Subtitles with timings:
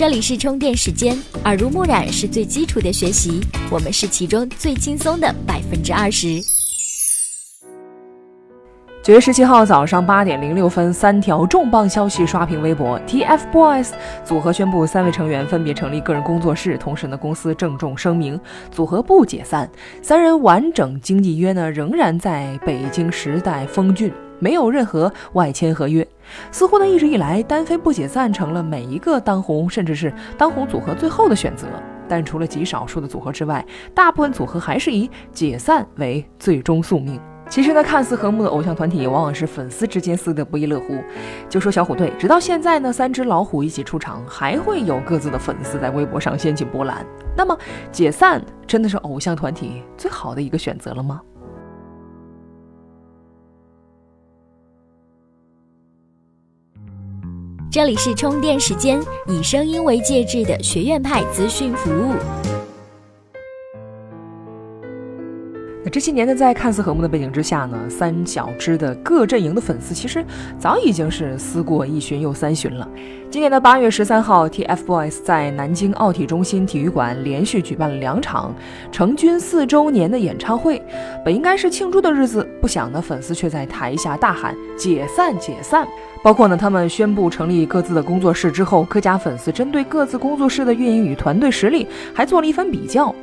[0.00, 1.14] 这里是充电时间，
[1.44, 3.38] 耳濡目染是最基础的学习，
[3.70, 6.40] 我们是其中最轻松的百分之二十。
[9.02, 13.90] 九月十七号早上八点零六分，三条重磅消息刷屏微博：TFBOYS
[14.24, 18.40] 组合宣布三位成员分别成立个人工作室，同时呢，公司郑重声明
[18.70, 19.70] 组合不解散，
[20.00, 24.10] 三人完整经纪约呢仍然在北京时代峰峻。
[24.40, 26.06] 没有任何外签合约，
[26.50, 31.68] 似乎呢一直以来单飞不解散成了每一个当红甚至是当红组合最后的选择。
[32.08, 33.64] 但除了极少数的组合之外，
[33.94, 37.20] 大部分组合还是以解散为最终宿命。
[37.48, 40.96] 其实呢，看似和睦的偶像团体，往往是粉丝之间撕得不亦乐乎。
[41.48, 47.04] 就说小虎队，直到现在呢，三只老虎一起出场，还会有各自的粉丝在微博上掀起波澜。
[47.36, 47.56] 那么，
[47.90, 51.20] 解散真的是偶像团体最好的一个选择了吗？
[57.70, 62.59] 这里是充电时间，以声音为介质的学院派资讯服务。
[65.90, 70.24] 这些年呢，在看似和睦的背景之下呢，三小只的各阵营的粉丝其实
[70.58, 72.88] 早已经是思过一巡又三巡了。
[73.28, 78.54] 今年的八月十三号，TFBOYS 在南京奥体中心体育馆连续举办了两场
[78.92, 80.80] 成军四周年的演唱会。
[81.24, 85.86] 本应该是庆祝的日子，不想呢，粉丝却在台下大喊“解散，解散”。
[86.22, 93.14] 包括呢，他们宣布成立各自的工作室之后，各家粉丝针对各自工作室的运营与团队实力，还做了一番比较。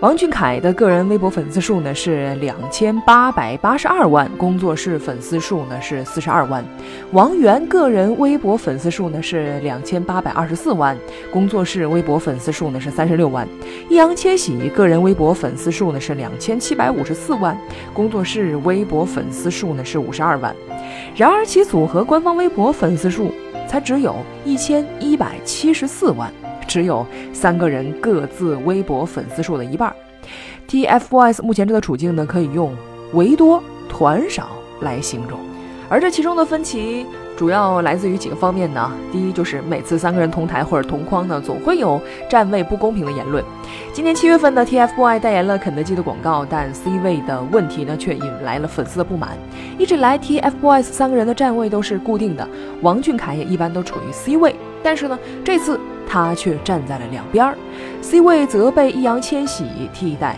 [0.00, 6.64] 王俊凯的个人微博粉丝数呢是两千八百八十二万，工作室粉丝数呢是四十二万。
[7.12, 10.96] 王源个人微博粉丝数呢是两千八百二十四万，
[11.30, 13.46] 工作室微博粉丝数呢是三十六万。
[13.90, 17.54] 易烊千玺个人微博粉丝数呢是两千七百五十四万，
[17.92, 20.56] 工作室微博粉丝数呢是五十二万。
[21.14, 23.30] 然而其组合官方微博粉丝数
[23.68, 26.32] 才只有一千一百七十四万。
[26.70, 29.92] 只有三个人各自微博粉丝数的一半。
[30.68, 32.72] TFBOYS 目前这个处境呢，可以用
[33.12, 34.50] “围多团少”
[34.80, 35.36] 来形容。
[35.88, 37.04] 而这其中的分歧
[37.36, 38.88] 主要来自于几个方面呢？
[39.10, 43.42] 第一，就是每次三个人同台或者同框呢，总会有站位不公平的言论。
[43.92, 49.36] 今年七月份呢，TFBOYS 代言了肯德基的广告，但 C 位的问题呢，却引来了粉丝的不满。
[49.76, 52.48] 一直以来，TFBOYS 三个人的站位都是固定的，
[52.80, 55.80] 王俊凯也一般都处于 C 位，但是呢，这次。
[56.10, 57.56] 他却站在了两边儿
[58.02, 60.36] ，C 位则被易烊千玺替代。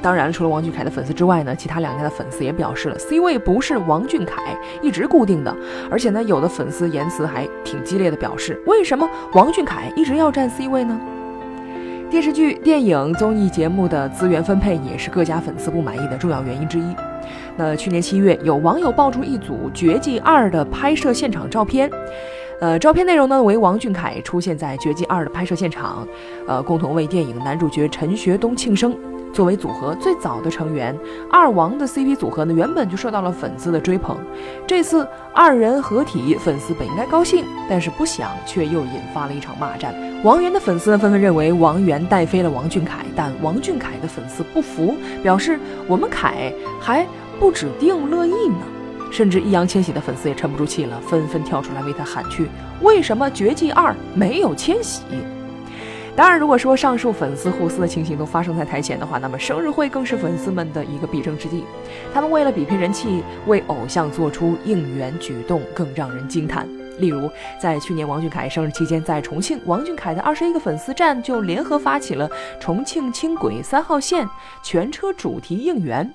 [0.00, 5.52] 当然，除了王俊凯的粉丝之外呢，其他两家的粉丝也表示了 C 位不是王俊凯一直固定的。
[5.90, 10.96] 而且呢，有的粉丝言辞还挺激烈的，表示为什么王俊凯一直要占 C 位呢？
[12.08, 16.94] 电视剧、电影、综艺节目的资源分配也是各家粉丝不满意的重要原因之一。
[17.56, 21.90] 那去年七月，有网友爆出一组《绝技二》的拍摄现场照片。
[22.60, 26.06] 呃，照片内容呢为王俊凯出现在《绝技二》的拍摄现场，
[26.46, 28.96] 呃，共同为电影男主角陈学冬庆生。
[29.30, 30.96] 作为组合最早的成员，
[31.30, 34.16] 二王的 CP 组合呢原本就受到了粉丝的追捧。
[34.66, 39.94] 这次二人合体，粉丝本应该高兴，但是不想却又引发了一场骂战。
[40.24, 47.06] 王源的粉丝呢纷纷认为王源带飞了王俊凯，但王俊凯的粉丝不服，表示我们凯还
[47.38, 48.77] 不指定乐意呢。
[49.10, 52.48] 甚至易烊千玺的粉丝也沉不住气了，纷纷跳出来为他喊去
[52.82, 55.02] ：“为什么《绝技二》没有千玺？”
[56.14, 61.64] 当然，如果说上述粉丝互撕的情形都发生在台前的话，那么生日会更是粉丝们的一个必争之地。
[62.12, 66.68] 他们为了比拼人气，为偶像做出应援举动，更让人惊叹。
[66.98, 72.28] 例如，在去年王俊凯生日期间，在重庆，王俊凯的二十一个粉丝站就联合发起了
[72.60, 74.28] 重庆轻轨三号线
[74.62, 76.08] 全车主题应援。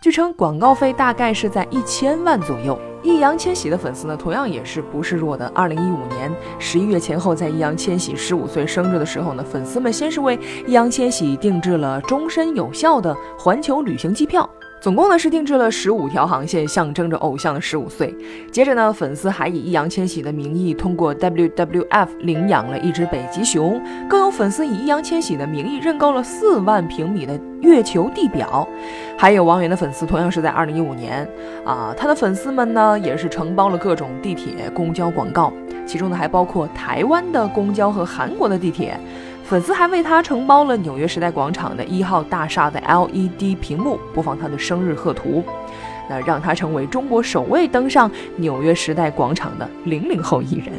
[0.00, 2.78] 据称，广告费大概是在一千万左右。
[3.00, 5.46] 易烊千玺的粉丝呢，同样也是不示弱的。
[5.54, 14.48] 二零一五年十一月前后，在易烊千玺十五岁生日的时候呢，粉丝们先是为易烊千玺定制了终身有效的环球旅行机票。
[14.80, 18.14] 总共呢是定制了十五条航线，象征着偶像的十五岁。
[18.52, 28.66] 接着呢，粉丝还以易烊千玺的名义通过 WWF 领养了一只北极熊，更有粉丝以易烊千玺的名义认购了四万平米的月球地表。
[29.16, 31.28] 还有王源的粉丝，同样是在二零一五年
[31.64, 35.52] 啊，他的粉丝们呢也是承包了各种地铁、公交广告，
[35.84, 38.98] 其中呢还包括台湾的公交和韩国的地铁。
[39.48, 45.42] 粉丝还为他承包了纽约时代广场的一号大厦的 LED 屏幕，播放他的生日贺图，
[46.06, 50.78] 那让他成为中国首位登上纽约时代广场的零零后艺人。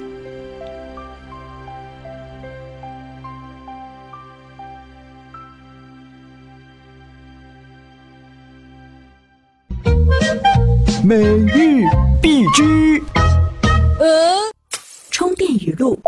[11.03, 11.87] 每日
[12.21, 13.01] 必知，
[15.09, 15.99] 充电语录。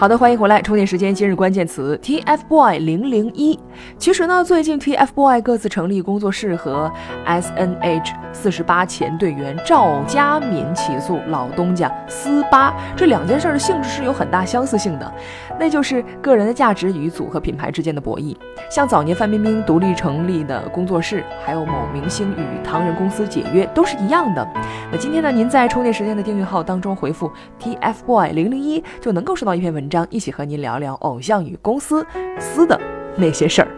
[0.00, 0.62] 好的，欢迎回来。
[0.62, 3.58] 充电时间，今日关键词 TFBOY 零零一。
[3.98, 6.88] 其实呢，最近 TFBOY 各自成立工作室和
[7.26, 15.12] SNH 四十八前队员赵佳敏起诉老东家斯巴，这两件事的性质是有很大相似性的，
[15.58, 18.36] 那就是个人的价值与组合品牌之间的博弈。
[18.70, 24.48] 像早年范冰冰独立成立的工作室，还有某明星与唐人公司解约，都是一样的。
[24.92, 27.28] 那今天呢，您在充电时间的订阅号当中回复
[27.60, 29.87] TFBOY 零零一，就能够收到一篇文。
[29.88, 32.06] 章一起和您聊聊偶像与公司
[32.38, 32.78] 私的
[33.16, 33.68] 那些事儿。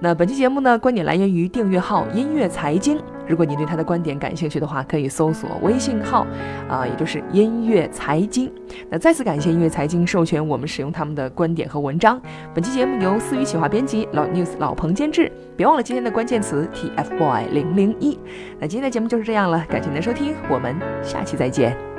[0.00, 3.00] 那本期节目呢，观点来源于订阅号音乐财经。
[3.28, 6.26] 如果你对他的观点感兴趣的话，可以搜索微信号
[6.68, 8.52] 啊，也就是音乐财经。
[8.90, 12.20] 那再次感谢音乐财经授权我们使用他们的观点和文章。
[12.52, 15.30] 本期节目由思雨企划编辑，老 news 老彭监制。
[15.56, 18.18] 别忘了今天的关键词 TFBOY 零零一。
[18.58, 21.91] 那今天的节目就是这样了，感谢您的收听，我们下期再见。